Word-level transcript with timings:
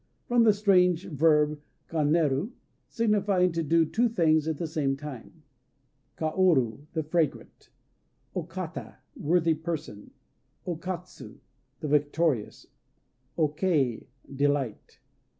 From 0.27 0.41
the 0.45 0.51
strange 0.51 1.05
verb 1.05 1.61
kaneru, 1.87 2.53
signifying, 2.87 3.51
to 3.51 3.61
do 3.61 3.85
two 3.85 4.09
things 4.09 4.47
at 4.47 4.57
the 4.57 4.65
same 4.65 4.97
time. 4.97 5.43
Kaoru 6.17 6.87
"The 6.93 7.03
Fragrant." 7.03 7.69
O 8.33 8.41
Kata 8.41 8.95
"Worthy 9.15 9.53
Person." 9.53 10.09
O 10.65 10.75
Katsu 10.75 11.37
"The 11.81 11.87
Victorious." 11.87 12.65
O 13.37 13.49
Kei 13.49 14.07
"Delight." 14.35 14.97